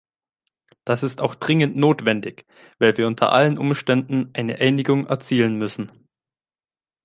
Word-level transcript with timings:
Das 0.83 1.03
ist 1.03 1.21
auch 1.21 1.35
dringend 1.35 1.77
notwendig, 1.77 2.47
weil 2.79 2.97
wir 2.97 3.05
unter 3.05 3.31
allen 3.33 3.59
Umständen 3.59 4.31
eine 4.33 4.55
Einigung 4.57 5.05
erzielen 5.05 5.57
müssen. 5.59 5.91